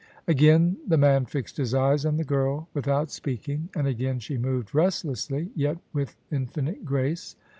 [0.27, 4.35] Again the man fixed his eyes on the girl without speak ing: and again she
[4.35, 7.35] moyed restlessly, yet with infinite grace.